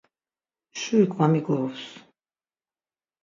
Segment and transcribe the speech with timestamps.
[0.79, 1.83] Şurik va migorups.